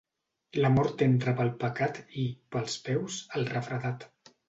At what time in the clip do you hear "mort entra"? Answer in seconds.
0.77-1.35